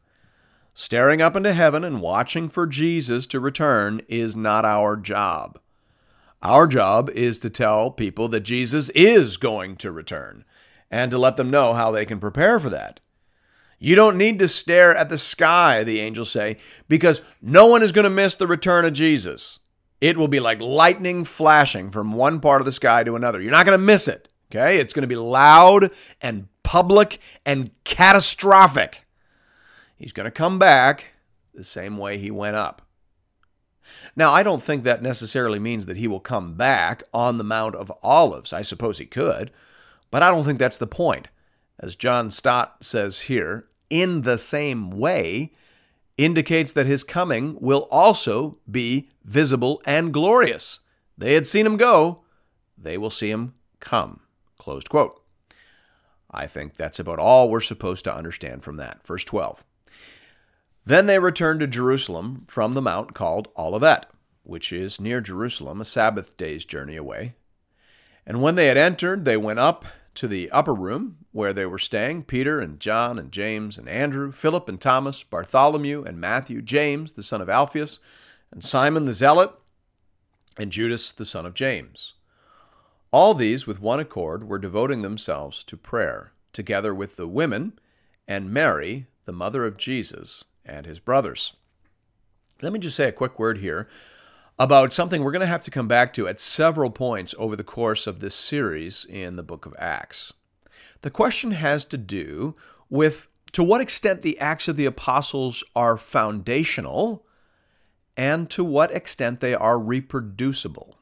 Staring 0.75 1.19
up 1.19 1.35
into 1.35 1.53
heaven 1.53 1.83
and 1.83 2.01
watching 2.01 2.47
for 2.47 2.67
Jesus 2.67 3.25
to 3.25 3.39
return 3.39 4.01
is 4.09 4.35
not 4.35 4.63
our 4.63 4.95
job. 4.95 5.59
Our 6.43 6.67
job 6.67 7.09
is 7.09 7.39
to 7.39 7.49
tell 7.49 7.89
people 7.89 8.27
that 8.27 8.41
Jesus 8.41 8.89
is 8.89 9.37
going 9.37 9.77
to 9.77 9.91
return 9.91 10.45
and 10.91 11.09
to 11.09 11.17
let 11.17 11.35
them 11.35 11.49
know 11.49 11.73
how 11.73 11.89
they 11.89 12.05
can 12.05 12.19
prepare 12.19 12.59
for 12.59 12.69
that. 12.69 12.99
You 13.79 13.95
don't 13.95 14.19
need 14.19 14.37
to 14.37 14.47
stare 14.47 14.95
at 14.95 15.09
the 15.09 15.17
sky, 15.17 15.83
the 15.83 15.99
angels 15.99 16.29
say, 16.29 16.57
because 16.87 17.23
no 17.41 17.65
one 17.65 17.81
is 17.81 17.91
going 17.91 18.03
to 18.03 18.11
miss 18.11 18.35
the 18.35 18.45
return 18.45 18.85
of 18.85 18.93
Jesus. 18.93 19.57
It 20.01 20.17
will 20.17 20.27
be 20.27 20.39
like 20.39 20.59
lightning 20.59 21.23
flashing 21.23 21.91
from 21.91 22.13
one 22.13 22.39
part 22.39 22.59
of 22.59 22.65
the 22.65 22.71
sky 22.71 23.03
to 23.03 23.15
another. 23.15 23.39
You're 23.39 23.51
not 23.51 23.65
going 23.65 23.77
to 23.79 23.85
miss 23.85 24.07
it. 24.07 24.27
Okay? 24.51 24.79
It's 24.79 24.93
going 24.93 25.03
to 25.03 25.07
be 25.07 25.15
loud 25.15 25.91
and 26.19 26.47
public 26.63 27.19
and 27.45 27.71
catastrophic. 27.83 29.05
He's 29.95 30.13
going 30.13 30.25
to 30.25 30.31
come 30.31 30.57
back 30.57 31.05
the 31.53 31.63
same 31.63 31.97
way 31.97 32.17
he 32.17 32.31
went 32.31 32.55
up. 32.55 32.81
Now, 34.15 34.31
I 34.31 34.43
don't 34.43 34.63
think 34.63 34.83
that 34.83 35.03
necessarily 35.03 35.59
means 35.59 35.85
that 35.85 35.97
he 35.97 36.07
will 36.07 36.19
come 36.19 36.55
back 36.55 37.03
on 37.13 37.37
the 37.37 37.43
Mount 37.43 37.75
of 37.75 37.91
Olives. 38.01 38.51
I 38.51 38.61
suppose 38.61 38.97
he 38.97 39.05
could, 39.05 39.51
but 40.09 40.23
I 40.23 40.31
don't 40.31 40.43
think 40.43 40.59
that's 40.59 40.77
the 40.77 40.87
point. 40.87 41.27
As 41.79 41.95
John 41.95 42.29
Stott 42.29 42.83
says 42.83 43.21
here, 43.21 43.67
in 43.89 44.21
the 44.21 44.37
same 44.37 44.91
way, 44.91 45.51
indicates 46.25 46.73
that 46.73 46.85
his 46.85 47.03
coming 47.03 47.57
will 47.59 47.87
also 47.91 48.57
be 48.69 49.09
visible 49.23 49.81
and 49.85 50.13
glorious. 50.13 50.79
They 51.17 51.33
had 51.33 51.47
seen 51.47 51.65
him 51.65 51.77
go, 51.77 52.23
they 52.77 52.97
will 52.97 53.09
see 53.09 53.29
him 53.29 53.53
come. 53.79 54.21
Closed 54.57 54.89
quote. 54.89 55.21
I 56.31 56.47
think 56.47 56.75
that's 56.75 56.99
about 56.99 57.19
all 57.19 57.49
we're 57.49 57.61
supposed 57.61 58.05
to 58.05 58.15
understand 58.15 58.63
from 58.63 58.77
that. 58.77 59.05
Verse 59.05 59.23
12. 59.25 59.63
Then 60.85 61.05
they 61.05 61.19
returned 61.19 61.59
to 61.59 61.67
Jerusalem 61.67 62.45
from 62.47 62.73
the 62.73 62.81
mount 62.81 63.13
called 63.13 63.49
Olivet, 63.57 64.09
which 64.43 64.73
is 64.73 64.99
near 64.99 65.21
Jerusalem, 65.21 65.81
a 65.81 65.85
Sabbath 65.85 66.35
day's 66.37 66.65
journey 66.65 66.95
away. 66.95 67.35
And 68.25 68.41
when 68.41 68.55
they 68.55 68.67
had 68.67 68.77
entered, 68.77 69.25
they 69.25 69.37
went 69.37 69.59
up 69.59 69.85
to 70.15 70.27
the 70.27 70.49
upper 70.51 70.73
room 70.73 71.17
where 71.31 71.53
they 71.53 71.65
were 71.65 71.79
staying 71.79 72.23
Peter 72.23 72.59
and 72.59 72.79
John 72.79 73.17
and 73.17 73.31
James 73.31 73.77
and 73.77 73.87
Andrew, 73.87 74.31
Philip 74.31 74.67
and 74.67 74.79
Thomas, 74.79 75.23
Bartholomew 75.23 76.03
and 76.03 76.19
Matthew, 76.19 76.61
James, 76.61 77.13
the 77.13 77.23
son 77.23 77.41
of 77.41 77.49
Alphaeus, 77.49 77.99
and 78.51 78.63
Simon 78.63 79.05
the 79.05 79.13
Zealot, 79.13 79.51
and 80.57 80.71
Judas, 80.71 81.11
the 81.11 81.25
son 81.25 81.45
of 81.45 81.53
James. 81.53 82.13
All 83.11 83.33
these, 83.33 83.65
with 83.65 83.81
one 83.81 83.99
accord, 83.99 84.47
were 84.47 84.59
devoting 84.59 85.01
themselves 85.01 85.63
to 85.65 85.77
prayer, 85.77 86.33
together 86.53 86.93
with 86.93 87.15
the 87.15 87.27
women 87.27 87.73
and 88.27 88.51
Mary, 88.51 89.07
the 89.25 89.33
mother 89.33 89.65
of 89.65 89.77
Jesus, 89.77 90.45
and 90.65 90.85
his 90.85 90.99
brothers. 90.99 91.53
Let 92.61 92.73
me 92.73 92.79
just 92.79 92.95
say 92.95 93.07
a 93.07 93.13
quick 93.13 93.39
word 93.39 93.57
here 93.57 93.89
about 94.59 94.93
something 94.93 95.23
we're 95.23 95.31
going 95.31 95.41
to 95.41 95.45
have 95.47 95.63
to 95.63 95.71
come 95.71 95.87
back 95.87 96.13
to 96.13 96.27
at 96.27 96.39
several 96.39 96.91
points 96.91 97.33
over 97.37 97.55
the 97.55 97.63
course 97.63 98.07
of 98.07 98.19
this 98.19 98.35
series 98.35 99.05
in 99.05 99.35
the 99.35 99.43
book 99.43 99.65
of 99.65 99.75
Acts. 99.79 100.33
The 101.01 101.09
question 101.09 101.51
has 101.51 101.83
to 101.85 101.97
do 101.97 102.55
with 102.89 103.27
to 103.53 103.63
what 103.63 103.81
extent 103.81 104.21
the 104.21 104.39
Acts 104.39 104.67
of 104.67 104.75
the 104.75 104.85
Apostles 104.85 105.63
are 105.75 105.97
foundational 105.97 107.25
and 108.15 108.49
to 108.51 108.63
what 108.63 108.91
extent 108.91 109.39
they 109.39 109.53
are 109.53 109.79
reproducible. 109.79 110.97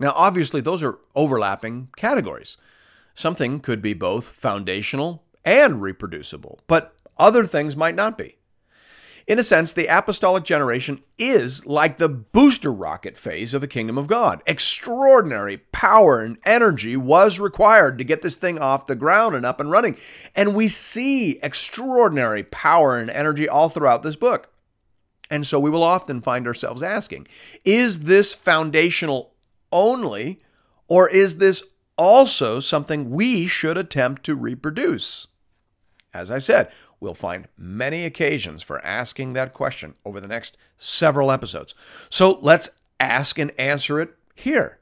Now, 0.00 0.12
obviously, 0.14 0.60
those 0.60 0.82
are 0.82 0.98
overlapping 1.14 1.88
categories. 1.96 2.56
Something 3.14 3.60
could 3.60 3.80
be 3.80 3.94
both 3.94 4.26
foundational 4.26 5.22
and 5.44 5.80
reproducible, 5.80 6.60
but 6.66 6.96
other 7.16 7.44
things 7.44 7.76
might 7.76 7.94
not 7.94 8.18
be. 8.18 8.38
In 9.26 9.38
a 9.38 9.44
sense, 9.44 9.72
the 9.72 9.86
apostolic 9.86 10.44
generation 10.44 11.02
is 11.16 11.64
like 11.64 11.96
the 11.96 12.10
booster 12.10 12.70
rocket 12.70 13.16
phase 13.16 13.54
of 13.54 13.62
the 13.62 13.68
kingdom 13.68 13.96
of 13.96 14.06
God. 14.06 14.42
Extraordinary 14.46 15.58
power 15.72 16.20
and 16.20 16.36
energy 16.44 16.94
was 16.94 17.40
required 17.40 17.96
to 17.96 18.04
get 18.04 18.20
this 18.20 18.36
thing 18.36 18.58
off 18.58 18.86
the 18.86 18.94
ground 18.94 19.34
and 19.34 19.46
up 19.46 19.60
and 19.60 19.70
running. 19.70 19.96
And 20.36 20.54
we 20.54 20.68
see 20.68 21.38
extraordinary 21.42 22.42
power 22.42 22.98
and 22.98 23.08
energy 23.08 23.48
all 23.48 23.70
throughout 23.70 24.02
this 24.02 24.16
book. 24.16 24.50
And 25.30 25.46
so 25.46 25.58
we 25.58 25.70
will 25.70 25.82
often 25.82 26.20
find 26.20 26.46
ourselves 26.46 26.82
asking 26.82 27.26
is 27.64 28.00
this 28.00 28.34
foundational 28.34 29.32
only, 29.72 30.40
or 30.86 31.08
is 31.08 31.38
this 31.38 31.64
also 31.96 32.60
something 32.60 33.10
we 33.10 33.46
should 33.46 33.78
attempt 33.78 34.22
to 34.24 34.34
reproduce? 34.34 35.28
As 36.12 36.30
I 36.30 36.38
said, 36.38 36.70
We'll 37.04 37.12
find 37.12 37.48
many 37.58 38.06
occasions 38.06 38.62
for 38.62 38.82
asking 38.82 39.34
that 39.34 39.52
question 39.52 39.94
over 40.06 40.20
the 40.20 40.26
next 40.26 40.56
several 40.78 41.30
episodes. 41.30 41.74
So 42.08 42.38
let's 42.40 42.70
ask 42.98 43.38
and 43.38 43.52
answer 43.60 44.00
it 44.00 44.14
here. 44.34 44.78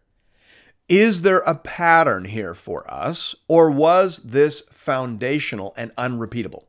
Is 0.89 1.23
there 1.23 1.41
a 1.41 1.57
pattern 1.57 2.27
here 2.27 2.55
for 2.55 2.89
us, 2.89 3.35
or 3.49 3.73
was 3.73 4.19
this 4.19 4.61
foundational 4.71 5.75
and 5.77 5.91
unrepeatable? 5.99 6.69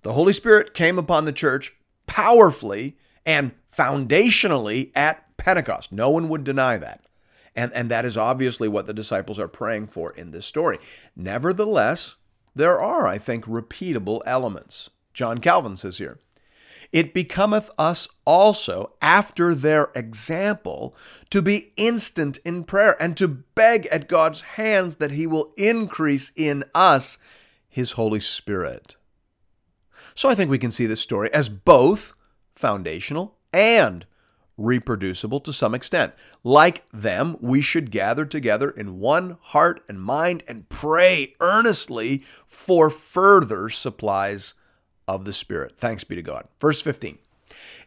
The 0.00 0.14
Holy 0.14 0.32
Spirit 0.32 0.72
came 0.72 0.98
upon 0.98 1.26
the 1.26 1.32
church 1.32 1.74
powerfully 2.06 2.96
and 3.26 3.52
foundationally 3.70 4.90
at 4.96 5.36
Pentecost. 5.36 5.92
No 5.92 6.08
one 6.08 6.30
would 6.30 6.44
deny 6.44 6.78
that. 6.78 7.04
And, 7.54 7.72
and 7.74 7.90
that 7.90 8.06
is 8.06 8.16
obviously 8.16 8.68
what 8.68 8.86
the 8.86 8.94
disciples 8.94 9.38
are 9.38 9.48
praying 9.48 9.88
for 9.88 10.12
in 10.12 10.30
this 10.30 10.46
story. 10.46 10.78
Nevertheless, 11.14 12.14
there 12.54 12.80
are, 12.80 13.06
I 13.06 13.18
think, 13.18 13.44
repeatable 13.44 14.20
elements. 14.26 14.90
John 15.14 15.38
Calvin 15.38 15.76
says 15.76 15.98
here, 15.98 16.18
It 16.92 17.14
becometh 17.14 17.70
us 17.78 18.08
also, 18.24 18.94
after 19.00 19.54
their 19.54 19.90
example, 19.94 20.94
to 21.30 21.42
be 21.42 21.72
instant 21.76 22.38
in 22.44 22.64
prayer 22.64 22.96
and 23.00 23.16
to 23.16 23.28
beg 23.28 23.86
at 23.86 24.08
God's 24.08 24.40
hands 24.42 24.96
that 24.96 25.12
he 25.12 25.26
will 25.26 25.52
increase 25.56 26.32
in 26.36 26.64
us 26.74 27.18
his 27.68 27.92
Holy 27.92 28.20
Spirit. 28.20 28.96
So 30.14 30.28
I 30.28 30.34
think 30.34 30.50
we 30.50 30.58
can 30.58 30.70
see 30.70 30.86
this 30.86 31.00
story 31.00 31.32
as 31.32 31.48
both 31.48 32.14
foundational 32.54 33.38
and 33.52 34.04
reproducible 34.60 35.40
to 35.40 35.52
some 35.52 35.74
extent. 35.74 36.12
Like 36.44 36.84
them, 36.92 37.36
we 37.40 37.60
should 37.60 37.90
gather 37.90 38.24
together 38.24 38.70
in 38.70 39.00
one 39.00 39.38
heart 39.40 39.82
and 39.88 40.00
mind 40.00 40.42
and 40.46 40.68
pray 40.68 41.34
earnestly 41.40 42.22
for 42.46 42.90
further 42.90 43.68
supplies 43.70 44.54
of 45.08 45.24
the 45.24 45.32
Spirit. 45.32 45.72
Thanks 45.76 46.04
be 46.04 46.14
to 46.14 46.22
God. 46.22 46.46
Verse 46.58 46.82
15. 46.82 47.18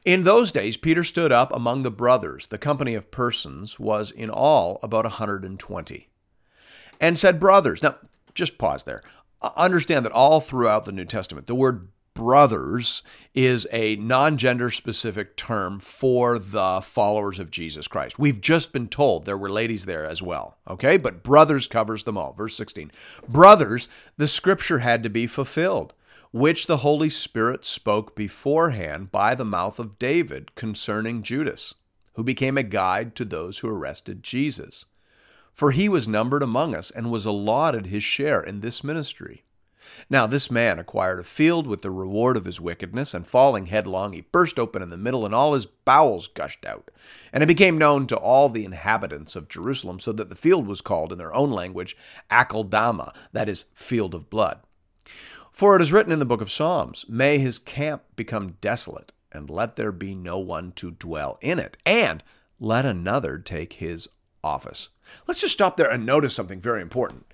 In 0.04 0.24
those 0.24 0.52
days, 0.52 0.76
Peter 0.76 1.04
stood 1.04 1.32
up 1.32 1.56
among 1.56 1.84
the 1.84 1.92
brothers. 1.92 2.48
The 2.48 2.58
company 2.58 2.96
of 2.96 3.12
persons 3.12 3.80
was 3.80 4.12
in 4.12 4.30
all 4.30 4.80
about 4.84 5.06
a 5.06 5.10
120. 5.10 6.10
And 7.00 7.18
said, 7.18 7.40
Brothers. 7.40 7.82
Now, 7.82 7.96
just 8.34 8.58
pause 8.58 8.84
there. 8.84 9.04
Understand 9.56 10.06
that 10.06 10.12
all 10.12 10.40
throughout 10.40 10.86
the 10.86 10.92
New 10.92 11.06
Testament, 11.06 11.48
the 11.48 11.56
word 11.56 11.90
brothers 12.14 13.04
is 13.34 13.68
a 13.72 13.96
non 13.96 14.38
gender 14.38 14.70
specific 14.70 15.36
term 15.36 15.80
for 15.80 16.38
the 16.38 16.82
followers 16.84 17.40
of 17.40 17.52
Jesus 17.52 17.88
Christ. 17.88 18.20
We've 18.20 18.42
just 18.42 18.72
been 18.72 18.88
told 18.88 19.26
there 19.26 19.38
were 19.38 19.50
ladies 19.50 19.86
there 19.86 20.06
as 20.06 20.22
well, 20.22 20.58
okay? 20.68 20.98
But 20.98 21.24
brothers 21.24 21.68
covers 21.68 22.04
them 22.04 22.18
all. 22.18 22.34
Verse 22.34 22.56
16. 22.56 22.92
Brothers, 23.28 23.90
the 24.18 24.28
scripture 24.28 24.80
had 24.80 25.04
to 25.04 25.10
be 25.10 25.28
fulfilled, 25.28 25.94
which 26.32 26.68
the 26.68 26.78
Holy 26.78 27.10
Spirit 27.10 27.66
spoke 27.66 28.16
beforehand 28.16 29.12
by 29.12 29.36
the 29.36 29.46
mouth 29.46 29.80
of 29.80 30.00
David 30.00 30.56
concerning 30.56 31.24
Judas, 31.24 31.76
who 32.14 32.24
became 32.24 32.58
a 32.58 32.64
guide 32.64 33.16
to 33.16 33.26
those 33.26 33.60
who 33.60 33.70
arrested 33.70 34.24
Jesus. 34.24 34.86
For 35.52 35.72
he 35.72 35.88
was 35.88 36.08
numbered 36.08 36.42
among 36.42 36.74
us 36.74 36.90
and 36.90 37.12
was 37.12 37.26
allotted 37.26 37.88
his 37.88 38.04
share 38.04 38.42
in 38.42 38.62
this 38.62 38.84
ministry. 38.84 39.44
Now 40.10 40.28
this 40.28 40.52
man 40.52 40.80
acquired 40.80 41.20
a 41.20 41.24
field 41.24 41.68
with 41.68 41.82
the 41.82 41.92
reward 41.92 42.38
of 42.38 42.46
his 42.46 42.62
wickedness, 42.62 43.14
and 43.14 43.26
falling 43.26 43.68
headlong, 43.68 44.14
he 44.14 44.22
burst 44.22 44.60
open 44.60 44.82
in 44.82 44.90
the 44.90 44.98
middle, 44.98 45.26
and 45.26 45.34
all 45.34 45.54
his 45.54 45.66
bowels 45.66 46.28
gushed 46.28 46.66
out. 46.66 46.92
And 47.32 47.44
it 47.44 47.48
became 47.48 47.78
known 47.78 48.08
to 48.08 48.18
all 48.18 48.50
the 48.50 48.66
inhabitants 48.66 49.36
of 49.36 49.50
Jerusalem, 49.50 50.00
so 50.00 50.12
that 50.14 50.30
the 50.30 50.36
field 50.36 50.68
was 50.68 50.82
called 50.82 51.12
in 51.12 51.18
their 51.18 51.34
own 51.34 51.52
language 51.52 51.98
Akeldama, 52.30 53.14
that 53.32 53.50
is, 53.50 53.66
field 53.74 54.14
of 54.14 54.30
blood. 54.30 54.60
For 55.52 55.76
it 55.76 55.82
is 55.82 55.94
written 55.94 56.12
in 56.12 56.20
the 56.20 56.26
book 56.26 56.42
of 56.42 56.52
Psalms, 56.52 57.06
May 57.08 57.38
his 57.38 57.60
camp 57.60 58.04
become 58.16 58.58
desolate, 58.62 59.12
and 59.32 59.50
let 59.50 59.76
there 59.76 59.92
be 59.92 60.16
no 60.16 60.40
one 60.40 60.72
to 60.74 60.92
dwell 60.92 61.38
in 61.42 61.60
it, 61.60 61.78
and 61.86 62.24
let 62.60 62.86
another 62.86 63.38
take 63.38 63.74
his 63.74 64.08
office. 64.44 64.90
Let's 65.28 65.42
just 65.42 65.54
stop 65.54 65.78
there 65.78 65.90
and 65.90 66.06
notice 66.06 66.34
something 66.34 66.60
very 66.60 66.82
important. 66.82 67.26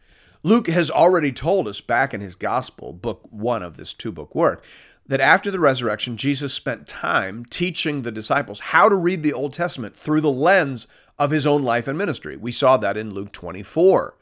Luke 0.41 0.67
has 0.67 0.89
already 0.89 1.33
told 1.33 1.67
us 1.67 1.81
back 1.81 2.13
in 2.13 2.21
his 2.21 2.35
gospel, 2.35 2.93
book 2.93 3.27
one 3.29 3.61
of 3.61 3.75
this 3.75 3.93
two 3.93 4.11
book 4.11 4.33
work, 4.33 4.63
that 5.05 5.19
after 5.19 5.51
the 5.51 5.59
resurrection, 5.59 6.15
Jesus 6.15 6.53
spent 6.53 6.87
time 6.87 7.43
teaching 7.43 8.03
the 8.03 8.11
disciples 8.11 8.59
how 8.59 8.87
to 8.87 8.95
read 8.95 9.21
the 9.21 9.33
Old 9.33 9.51
Testament 9.51 9.97
through 9.97 10.21
the 10.21 10.31
lens 10.31 10.87
of 11.17 11.31
his 11.31 11.45
own 11.45 11.63
life 11.63 11.89
and 11.89 11.97
ministry. 11.97 12.37
We 12.37 12.53
saw 12.53 12.77
that 12.77 12.95
in 12.95 13.13
Luke 13.13 13.33
24. 13.33 14.15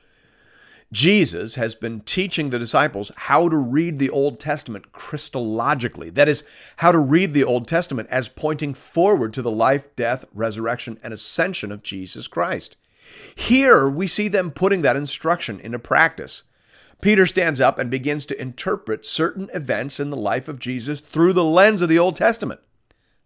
Jesus 0.91 1.55
has 1.55 1.75
been 1.75 1.99
teaching 1.99 2.49
the 2.49 2.57
disciples 2.57 3.11
how 3.15 3.49
to 3.49 3.57
read 3.57 3.99
the 3.99 4.09
Old 4.09 4.39
Testament 4.39 4.93
Christologically. 4.93 6.11
That 6.11 6.29
is, 6.29 6.43
how 6.77 6.93
to 6.93 6.99
read 6.99 7.33
the 7.33 7.43
Old 7.43 7.67
Testament 7.67 8.07
as 8.09 8.29
pointing 8.29 8.73
forward 8.73 9.33
to 9.33 9.41
the 9.43 9.51
life, 9.51 9.93
death, 9.95 10.25
resurrection, 10.33 10.97
and 11.03 11.13
ascension 11.13 11.71
of 11.71 11.83
Jesus 11.83 12.27
Christ. 12.27 12.77
Here 13.35 13.87
we 13.89 14.07
see 14.07 14.27
them 14.27 14.51
putting 14.51 14.81
that 14.81 14.95
instruction 14.95 15.59
into 15.59 15.79
practice. 15.79 16.43
Peter 17.01 17.25
stands 17.25 17.61
up 17.61 17.77
and 17.77 17.91
begins 17.91 18.25
to 18.25 18.41
interpret 18.41 19.05
certain 19.05 19.49
events 19.53 19.99
in 19.99 20.09
the 20.09 20.17
life 20.17 20.47
of 20.47 20.59
Jesus 20.59 20.99
through 20.99 21.33
the 21.33 21.43
lens 21.43 21.81
of 21.81 21.89
the 21.89 21.99
Old 21.99 22.15
Testament, 22.15 22.59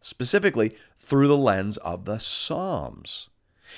specifically 0.02 0.76
through 1.00 1.28
the 1.28 1.38
lens 1.38 1.78
of 1.78 2.06
the 2.06 2.20
Psalms. 2.20 3.30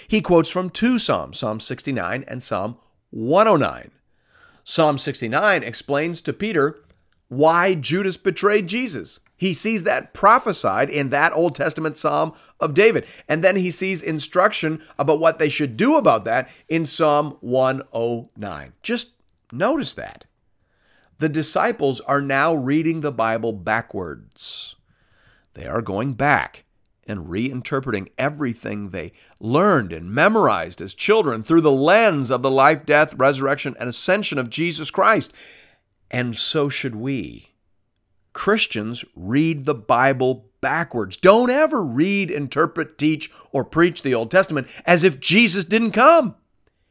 He 0.07 0.21
quotes 0.21 0.49
from 0.49 0.69
two 0.69 0.97
Psalms, 0.97 1.37
Psalm 1.37 1.59
69 1.59 2.25
and 2.27 2.41
Psalm 2.41 2.77
109. 3.11 3.91
Psalm 4.63 4.97
69 4.97 5.61
explains 5.61 6.21
to 6.21 6.33
Peter 6.33 6.83
why 7.27 7.75
Judas 7.75 8.17
betrayed 8.17 8.67
Jesus. 8.67 9.19
He 9.35 9.53
sees 9.53 9.83
that 9.83 10.13
prophesied 10.13 10.89
in 10.89 11.09
that 11.09 11.33
Old 11.33 11.55
Testament 11.55 11.97
Psalm 11.97 12.33
of 12.59 12.73
David. 12.73 13.07
And 13.27 13.43
then 13.43 13.55
he 13.55 13.71
sees 13.71 14.01
instruction 14.03 14.81
about 14.97 15.19
what 15.19 15.39
they 15.39 15.49
should 15.49 15.75
do 15.75 15.97
about 15.97 16.23
that 16.25 16.49
in 16.69 16.85
Psalm 16.85 17.37
109. 17.41 18.73
Just 18.81 19.11
notice 19.51 19.93
that. 19.95 20.25
The 21.19 21.29
disciples 21.29 22.01
are 22.01 22.21
now 22.21 22.53
reading 22.53 23.01
the 23.01 23.11
Bible 23.11 23.53
backwards. 23.53 24.75
They 25.53 25.65
are 25.65 25.81
going 25.81 26.13
back 26.13 26.65
and 27.07 27.27
reinterpreting 27.27 28.09
everything 28.17 28.89
they 28.89 29.11
learned 29.39 29.91
and 29.91 30.11
memorized 30.11 30.81
as 30.81 30.93
children 30.93 31.43
through 31.43 31.61
the 31.61 31.71
lens 31.71 32.31
of 32.31 32.41
the 32.41 32.51
life, 32.51 32.85
death, 32.85 33.13
resurrection, 33.15 33.75
and 33.79 33.89
ascension 33.89 34.37
of 34.37 34.49
Jesus 34.49 34.89
Christ. 34.89 35.33
And 36.09 36.35
so 36.35 36.69
should 36.69 36.95
we. 36.95 37.52
Christians 38.33 39.05
read 39.15 39.65
the 39.65 39.75
Bible 39.75 40.49
backwards. 40.59 41.17
Don't 41.17 41.49
ever 41.49 41.83
read, 41.83 42.31
interpret, 42.31 42.97
teach, 42.97 43.31
or 43.51 43.63
preach 43.63 44.01
the 44.01 44.13
Old 44.13 44.31
Testament 44.31 44.67
as 44.85 45.03
if 45.03 45.19
Jesus 45.19 45.65
didn't 45.65 45.91
come. 45.91 46.35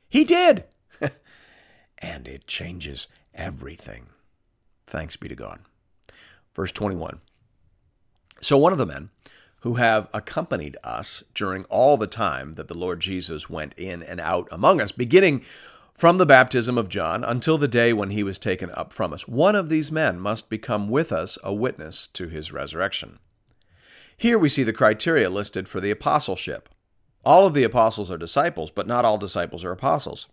He 0.08 0.24
did. 0.24 0.64
and 1.98 2.28
it 2.28 2.46
changes 2.46 3.08
everything. 3.34 4.06
Thanks 4.86 5.16
be 5.16 5.28
to 5.28 5.34
God. 5.34 5.60
Verse 6.54 6.72
21. 6.72 7.20
So 8.40 8.58
one 8.58 8.72
of 8.72 8.78
the 8.78 8.86
men 8.86 9.10
who 9.60 9.74
have 9.74 10.08
accompanied 10.12 10.76
us 10.82 11.22
during 11.34 11.64
all 11.64 11.96
the 11.96 12.06
time 12.06 12.54
that 12.54 12.68
the 12.68 12.76
Lord 12.76 13.00
Jesus 13.00 13.48
went 13.48 13.74
in 13.76 14.02
and 14.02 14.20
out 14.20 14.48
among 14.50 14.80
us, 14.80 14.92
beginning 14.92 15.44
from 15.94 16.18
the 16.18 16.26
baptism 16.26 16.76
of 16.78 16.88
John 16.88 17.22
until 17.22 17.58
the 17.58 17.68
day 17.68 17.92
when 17.92 18.10
he 18.10 18.22
was 18.22 18.38
taken 18.38 18.70
up 18.70 18.92
from 18.92 19.12
us. 19.12 19.28
One 19.28 19.54
of 19.54 19.68
these 19.68 19.92
men 19.92 20.18
must 20.18 20.50
become 20.50 20.88
with 20.88 21.12
us 21.12 21.38
a 21.42 21.54
witness 21.54 22.06
to 22.08 22.28
his 22.28 22.52
resurrection. 22.52 23.18
Here 24.16 24.38
we 24.38 24.48
see 24.48 24.62
the 24.62 24.72
criteria 24.72 25.30
listed 25.30 25.68
for 25.68 25.80
the 25.80 25.90
apostleship. 25.90 26.68
All 27.24 27.46
of 27.46 27.54
the 27.54 27.64
apostles 27.64 28.10
are 28.10 28.18
disciples, 28.18 28.70
but 28.70 28.86
not 28.86 29.04
all 29.04 29.18
disciples 29.18 29.64
are 29.64 29.72
apostles. 29.72 30.28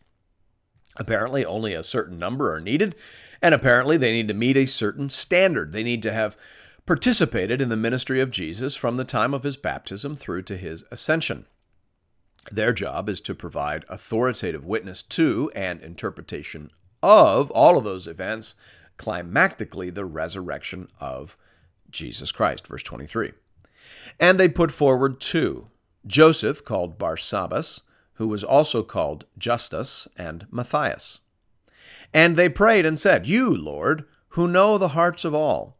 Apparently, 0.97 1.45
only 1.45 1.73
a 1.73 1.83
certain 1.83 2.17
number 2.17 2.53
are 2.53 2.59
needed, 2.59 2.95
and 3.41 3.53
apparently, 3.53 3.95
they 3.95 4.11
need 4.11 4.27
to 4.27 4.33
meet 4.33 4.57
a 4.57 4.65
certain 4.65 5.09
standard. 5.09 5.71
They 5.71 5.83
need 5.83 6.01
to 6.03 6.13
have 6.13 6.35
participated 6.85 7.61
in 7.61 7.69
the 7.69 7.77
ministry 7.77 8.19
of 8.19 8.31
Jesus 8.31 8.75
from 8.75 8.97
the 8.97 9.05
time 9.05 9.33
of 9.33 9.43
his 9.43 9.55
baptism 9.55 10.15
through 10.15 10.41
to 10.43 10.57
his 10.57 10.83
ascension. 10.89 11.45
Their 12.51 12.73
job 12.73 13.09
is 13.09 13.21
to 13.21 13.35
provide 13.35 13.85
authoritative 13.89 14.65
witness 14.65 15.03
to 15.03 15.51
and 15.55 15.81
interpretation 15.81 16.71
of 17.01 17.51
all 17.51 17.77
of 17.77 17.83
those 17.83 18.07
events, 18.07 18.55
climactically, 18.97 19.93
the 19.93 20.05
resurrection 20.05 20.89
of 20.99 21.37
Jesus 21.89 22.31
Christ. 22.31 22.67
Verse 22.67 22.83
23. 22.83 23.33
And 24.19 24.39
they 24.39 24.49
put 24.49 24.71
forward 24.71 25.19
two 25.19 25.67
Joseph, 26.05 26.63
called 26.63 26.97
Barsabbas, 26.97 27.81
who 28.13 28.27
was 28.27 28.43
also 28.43 28.83
called 28.83 29.25
Justus, 29.37 30.07
and 30.17 30.47
Matthias. 30.51 31.21
And 32.13 32.35
they 32.35 32.49
prayed 32.49 32.85
and 32.85 32.99
said, 32.99 33.27
You, 33.27 33.55
Lord, 33.55 34.05
who 34.29 34.47
know 34.47 34.77
the 34.77 34.89
hearts 34.89 35.23
of 35.23 35.33
all, 35.33 35.77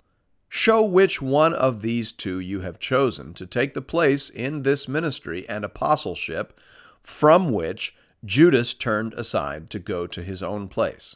show 0.50 0.84
which 0.84 1.22
one 1.22 1.54
of 1.54 1.82
these 1.82 2.12
two 2.12 2.40
you 2.40 2.62
have 2.62 2.80
chosen 2.80 3.34
to 3.36 3.46
take 3.46 3.74
the 3.74 3.82
place 3.82 4.30
in 4.30 4.64
this 4.64 4.88
ministry 4.88 5.48
and 5.48 5.64
apostleship 5.64 6.60
from 7.02 7.52
which 7.52 7.96
Judas 8.26 8.74
turned 8.74 9.14
aside 9.14 9.70
to 9.70 9.80
go 9.80 10.08
to 10.08 10.24
his 10.24 10.44
own 10.44 10.68
place. 10.68 11.16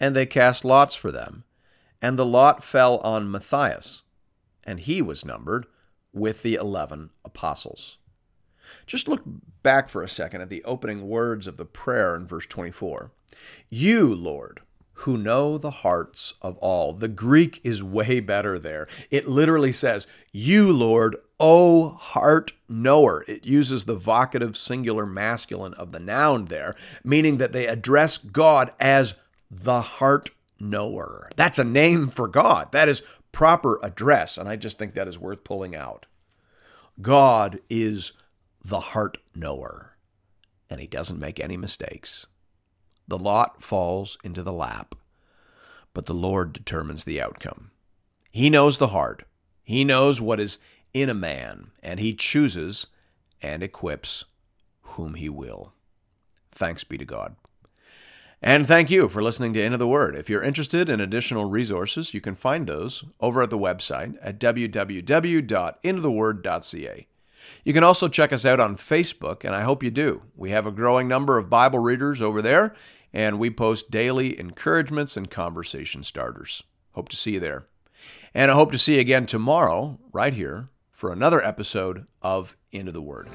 And 0.00 0.16
they 0.16 0.26
cast 0.26 0.64
lots 0.64 0.96
for 0.96 1.12
them, 1.12 1.44
and 2.00 2.18
the 2.18 2.24
lot 2.24 2.64
fell 2.64 2.98
on 2.98 3.30
Matthias, 3.30 4.02
and 4.64 4.80
he 4.80 5.02
was 5.02 5.24
numbered 5.24 5.66
with 6.12 6.42
the 6.42 6.54
eleven 6.54 7.10
apostles. 7.24 7.98
Just 8.86 9.08
look 9.08 9.22
back 9.62 9.88
for 9.88 10.02
a 10.02 10.08
second 10.08 10.40
at 10.40 10.48
the 10.48 10.64
opening 10.64 11.06
words 11.06 11.46
of 11.46 11.56
the 11.56 11.64
prayer 11.64 12.16
in 12.16 12.26
verse 12.26 12.46
24. 12.46 13.10
You, 13.68 14.14
Lord, 14.14 14.60
who 15.00 15.16
know 15.16 15.56
the 15.56 15.70
hearts 15.70 16.34
of 16.42 16.58
all. 16.58 16.92
The 16.92 17.08
Greek 17.08 17.60
is 17.64 17.82
way 17.82 18.20
better 18.20 18.58
there. 18.58 18.86
It 19.10 19.26
literally 19.26 19.72
says, 19.72 20.06
You, 20.32 20.72
Lord, 20.72 21.16
O 21.38 21.90
heart 21.90 22.52
knower. 22.68 23.24
It 23.26 23.46
uses 23.46 23.84
the 23.84 23.96
vocative 23.96 24.56
singular 24.56 25.06
masculine 25.06 25.72
of 25.74 25.92
the 25.92 26.00
noun 26.00 26.46
there, 26.46 26.76
meaning 27.02 27.38
that 27.38 27.52
they 27.52 27.66
address 27.66 28.18
God 28.18 28.72
as 28.78 29.14
the 29.50 29.80
heart 29.80 30.30
knower. 30.60 31.30
That's 31.34 31.58
a 31.58 31.64
name 31.64 32.08
for 32.08 32.28
God. 32.28 32.70
That 32.72 32.88
is 32.88 33.02
proper 33.32 33.80
address. 33.82 34.36
And 34.36 34.48
I 34.48 34.56
just 34.56 34.78
think 34.78 34.94
that 34.94 35.08
is 35.08 35.18
worth 35.18 35.44
pulling 35.44 35.74
out. 35.74 36.04
God 37.00 37.60
is 37.70 38.12
the 38.62 38.80
heart 38.80 39.16
knower, 39.34 39.96
and 40.68 40.78
he 40.78 40.86
doesn't 40.86 41.18
make 41.18 41.40
any 41.40 41.56
mistakes. 41.56 42.26
The 43.10 43.18
lot 43.18 43.60
falls 43.60 44.16
into 44.22 44.44
the 44.44 44.52
lap, 44.52 44.94
but 45.92 46.06
the 46.06 46.14
Lord 46.14 46.52
determines 46.52 47.02
the 47.02 47.20
outcome. 47.20 47.72
He 48.30 48.48
knows 48.48 48.78
the 48.78 48.86
heart, 48.88 49.24
He 49.64 49.82
knows 49.82 50.20
what 50.20 50.38
is 50.38 50.58
in 50.94 51.10
a 51.10 51.14
man, 51.14 51.72
and 51.82 51.98
He 51.98 52.14
chooses 52.14 52.86
and 53.42 53.64
equips 53.64 54.26
whom 54.82 55.14
He 55.14 55.28
will. 55.28 55.72
Thanks 56.52 56.84
be 56.84 56.96
to 56.98 57.04
God. 57.04 57.34
And 58.40 58.64
thank 58.64 58.90
you 58.90 59.08
for 59.08 59.24
listening 59.24 59.54
to 59.54 59.62
Into 59.62 59.76
the 59.76 59.88
Word. 59.88 60.14
If 60.14 60.30
you're 60.30 60.40
interested 60.40 60.88
in 60.88 61.00
additional 61.00 61.50
resources, 61.50 62.14
you 62.14 62.20
can 62.20 62.36
find 62.36 62.68
those 62.68 63.02
over 63.18 63.42
at 63.42 63.50
the 63.50 63.58
website 63.58 64.16
at 64.22 64.38
www.intotheword.ca. 64.38 67.06
You 67.64 67.72
can 67.72 67.84
also 67.84 68.08
check 68.08 68.32
us 68.32 68.44
out 68.44 68.60
on 68.60 68.76
Facebook, 68.76 69.44
and 69.44 69.54
I 69.54 69.62
hope 69.62 69.82
you 69.82 69.90
do. 69.90 70.22
We 70.34 70.50
have 70.50 70.66
a 70.66 70.72
growing 70.72 71.08
number 71.08 71.38
of 71.38 71.50
Bible 71.50 71.78
readers 71.78 72.22
over 72.22 72.40
there, 72.42 72.74
and 73.12 73.38
we 73.38 73.50
post 73.50 73.90
daily 73.90 74.38
encouragements 74.38 75.16
and 75.16 75.30
conversation 75.30 76.02
starters. 76.02 76.62
Hope 76.92 77.08
to 77.10 77.16
see 77.16 77.32
you 77.32 77.40
there. 77.40 77.64
And 78.34 78.50
I 78.50 78.54
hope 78.54 78.72
to 78.72 78.78
see 78.78 78.94
you 78.94 79.00
again 79.00 79.26
tomorrow, 79.26 79.98
right 80.12 80.32
here, 80.32 80.68
for 80.90 81.12
another 81.12 81.42
episode 81.44 82.06
of 82.22 82.56
Into 82.72 82.92
the 82.92 83.02
Word. 83.02 83.28